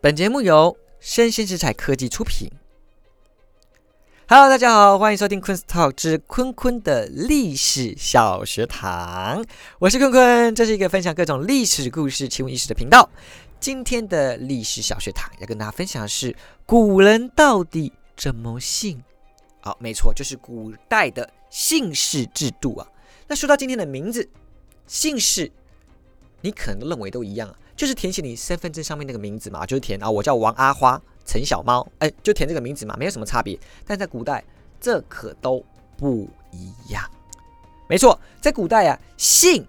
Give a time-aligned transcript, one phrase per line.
[0.00, 2.48] 本节目由生鲜食材科技出品。
[4.28, 9.44] Hello，大家好，欢迎收听昆 Talk 之坤坤的历史小学堂。
[9.80, 13.10] 我是坤坤，这是一个分享各种历史故事、奇闻异事的频道。
[13.58, 19.02] 今天的历史小学堂要跟大家分享的是古人到底怎么姓？
[19.62, 22.86] 好，没错，就是古代的姓氏制度啊。
[23.26, 24.30] 那说到今天的名字，
[24.86, 25.50] 姓氏，
[26.42, 27.56] 你可能认为都一样啊。
[27.78, 33.56] 就是填写你身份证上面那个名字嘛，就是填啊，我叫王阿花、陈小猫，哎，就填这个名字嘛，没有什么差别。
[33.86, 34.44] 但在古代，
[34.80, 35.64] 这可都
[35.96, 37.08] 不一样。
[37.88, 39.64] 没错，在古代啊，姓、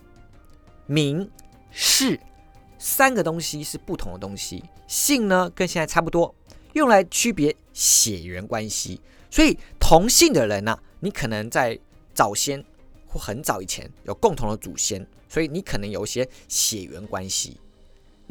[0.88, 1.30] 名、
[1.70, 2.20] 氏
[2.80, 4.64] 三个东西是不同的东西。
[4.88, 6.34] 姓呢，跟现在差不多，
[6.74, 9.00] 用来区别血缘关系。
[9.30, 11.78] 所以同姓的人呢，你可能在
[12.16, 12.66] 早先
[13.06, 17.60] 或很早以前有共同的祖先，所以你可能有一些血缘关系。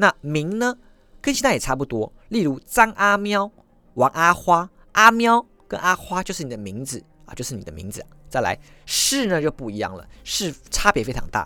[0.01, 0.77] 那名呢，
[1.19, 2.09] 跟现在也差不多。
[2.29, 3.51] 例如张阿喵、
[3.95, 8.01] 王阿花、阿喵跟阿花就是你的名字啊，就是你的名字。
[8.29, 11.45] 再来氏呢就不一样了，氏差别非常大。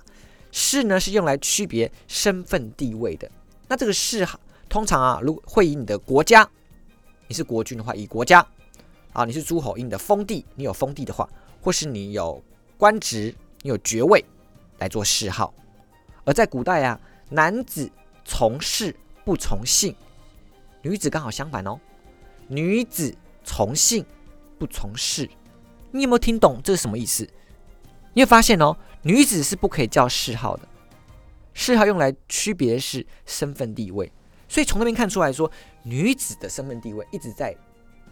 [0.51, 3.27] 氏呢是用来区别身份地位的。
[3.67, 6.47] 那这个氏哈，通常啊，如会以你的国家，
[7.27, 8.45] 你是国君的话，以国家
[9.13, 11.27] 啊，你是诸侯，以你的封地，你有封地的话，
[11.59, 12.39] 或是你有
[12.77, 14.23] 官职，你有爵位
[14.77, 15.51] 来做谥号。
[16.23, 17.89] 而在古代啊，男子。
[18.25, 19.95] 从事不从姓，
[20.81, 21.79] 女子刚好相反哦。
[22.47, 24.05] 女子从姓
[24.57, 25.29] 不从事，
[25.91, 27.27] 你有没有听懂这是什么意思？
[28.13, 30.67] 你会发现哦，女子是不可以叫谥号的，
[31.53, 34.11] 谥号用来区别是身份地位。
[34.47, 35.49] 所以从那边看出来说，
[35.83, 37.55] 女子的身份地位一直在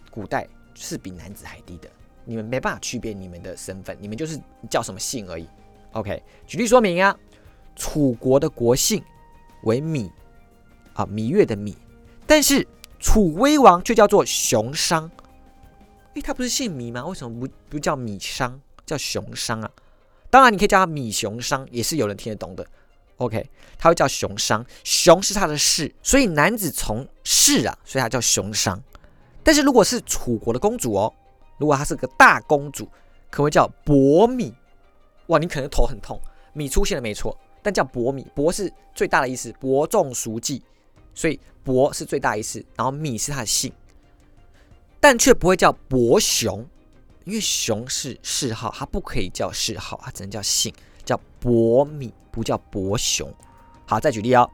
[0.10, 1.90] 古代是比男子还低的。
[2.26, 4.40] 你们没办法区别你们的身份，你们就是
[4.70, 5.48] 叫什么姓而已。
[5.92, 7.16] OK，举例说明啊，
[7.76, 9.04] 楚国的国姓。
[9.64, 10.10] 为芈
[10.94, 11.76] 啊，芈月的芈，
[12.26, 12.68] 但是
[13.00, 15.10] 楚威王却叫做熊商。
[16.14, 17.06] 诶，他不是姓芈吗？
[17.06, 19.72] 为什么不不叫芈商，叫熊商啊？
[20.30, 22.66] 当然，你可以叫他芈熊商，也是有人听得懂的。
[23.18, 28.82] OK，他会叫熊商，熊是他的氏，所以男子从氏啊，所以他叫熊商。
[29.44, 31.14] 但是如果是楚国的公主哦，
[31.58, 32.88] 如果她是个大公主，
[33.30, 34.54] 可会叫伯芈。
[35.28, 36.20] 哇，你可能头很痛，
[36.56, 37.38] 芈出现了没错。
[37.62, 40.64] 但叫伯米，伯是最大的意思，伯仲叔季，
[41.14, 42.64] 所以伯是最大意思。
[42.76, 43.72] 然后米是他的姓，
[45.00, 46.66] 但却不会叫伯雄，
[47.26, 50.74] 因为雄是谥号，它不可以叫谥号，它只能叫姓，
[51.06, 53.32] 叫伯米，不叫伯雄。
[53.86, 54.50] 好，再举例哦，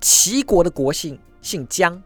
[0.00, 2.02] 齐国的国姓姓姜，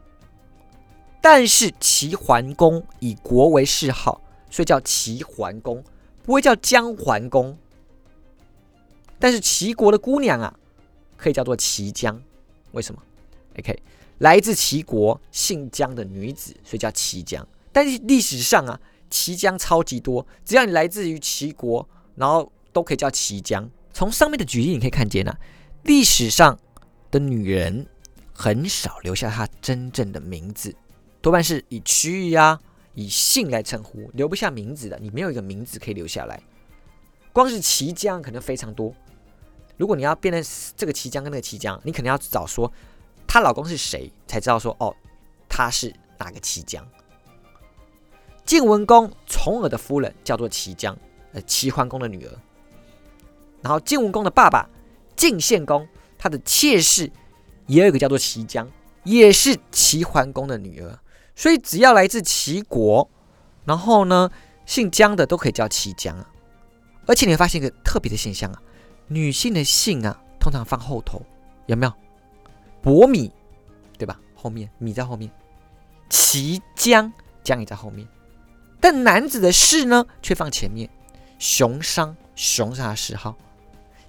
[1.21, 5.85] 但是齐桓公以国为谥号，所以叫齐桓公，
[6.25, 7.57] 不会叫姜桓公。
[9.21, 10.53] 但是齐国的姑娘啊，
[11.17, 12.21] 可以叫做齐姜，
[12.73, 13.01] 为什么
[13.59, 13.81] ？OK，
[14.19, 17.47] 来自齐国姓姜的女子，所以叫齐姜。
[17.71, 21.87] 但是历史上啊，齐姜超级多，只要你来自于齐国，
[22.17, 23.71] 然后都可以叫齐姜。
[23.93, 25.39] 从上面的举例你可以看见啊，
[25.83, 26.59] 历史上
[27.11, 27.87] 的女人
[28.33, 30.75] 很少留下她真正的名字，
[31.21, 32.59] 多半是以区域啊、
[32.95, 34.99] 以姓来称呼，留不下名字的。
[34.99, 36.41] 你没有一个名字可以留下来，
[37.33, 38.95] 光是齐姜可能非常多。
[39.81, 40.45] 如果你要辨认
[40.77, 42.71] 这个齐姜跟那个齐姜，你肯定要找说
[43.27, 44.95] 她老公是谁，才知道说哦，
[45.49, 46.87] 她是哪个齐姜。
[48.45, 50.95] 晋文公重耳的夫人叫做齐姜，
[51.33, 52.33] 呃，齐桓公的女儿。
[53.63, 54.69] 然后晋文公的爸爸
[55.17, 55.89] 晋献公，
[56.19, 57.11] 他的妾室
[57.67, 58.71] 也有一个叫做齐姜，
[59.05, 60.99] 也是齐桓公的女儿。
[61.35, 63.09] 所以只要来自齐国，
[63.65, 64.31] 然后呢
[64.67, 66.29] 姓姜的都可以叫齐姜啊。
[67.07, 68.61] 而且你会发现一个特别的现象啊。
[69.13, 71.21] 女性的姓啊，通常放后头，
[71.67, 71.93] 有没有？
[72.81, 73.33] 伯米，
[73.99, 74.21] 对吧？
[74.37, 75.29] 后面米在后面，
[76.09, 77.13] 齐姜
[77.43, 78.07] 姜也在后面，
[78.81, 80.89] 但男子的氏呢，却放前面。
[81.41, 83.37] 熊商熊是他的谥号，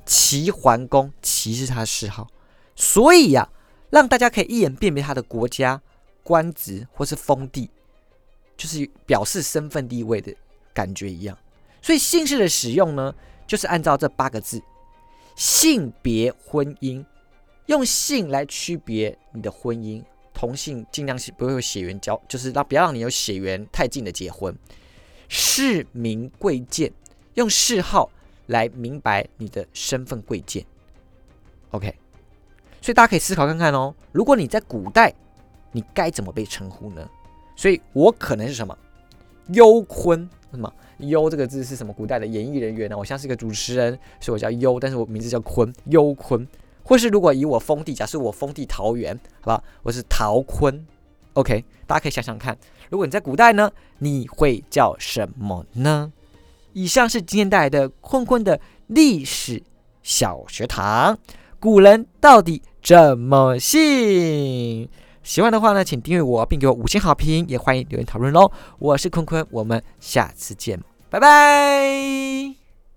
[0.06, 2.28] 齐桓公齐是他的谥号，
[2.76, 3.50] 所以呀，
[3.90, 5.82] 让大家可以一眼辨别他的国家、
[6.22, 7.72] 官职或是封地，
[8.56, 10.32] 就是表示身份地位的
[10.76, 11.36] 感觉一样。
[11.82, 13.16] 所以姓氏的使用呢，
[13.48, 14.62] 就是按照这八个字。
[15.36, 17.04] 性别婚姻，
[17.66, 24.56] 用性来区别你的婚姻，同性尽量是不会有血缘交，就是让不要让你有血缘太近的结婚。
[25.28, 26.92] 氏名贵贱，
[27.36, 28.10] 用谥号
[28.48, 30.66] 来明白你的身份贵贱。
[31.72, 31.96] OK，
[32.82, 35.14] 所以大家可以思考看看哦，如果你在古代，
[35.72, 37.10] 你该怎么被称呼呢？
[37.56, 38.78] 所以我可能是什么？
[39.48, 40.74] 幽坤什么？
[41.02, 41.94] 优这个字是什么？
[41.94, 42.98] 古代的演艺人员呢？
[42.98, 46.48] 我像是一个主持人，所以我叫优，但是我名字叫坤，优坤。
[46.84, 50.86] 或是如果以我封地，假设我封地桃园，好吧，我是陶坤
[51.34, 52.58] ，OK，大家可以想想看，
[52.90, 56.12] 如果你在古代呢，你会叫什么呢？
[56.74, 59.62] 以上是今天带来的坤坤的历史
[60.02, 61.18] 小学堂，
[61.60, 64.90] 古人到底怎么信？
[65.22, 68.52] 喜欢的话呢，请订阅我，并给我五星好评，也欢迎留言讨论喽。
[68.80, 70.82] 我是坤坤，我们下次见，
[71.12, 72.61] 拜拜。